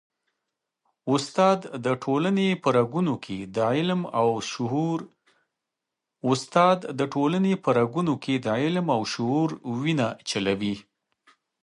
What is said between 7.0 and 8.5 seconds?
د ټولني په رګونو کي د